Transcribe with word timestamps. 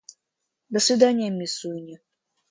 До 0.73 0.79
свидания, 0.79 1.29
мисс 1.29 1.53
Суини. 1.59 1.99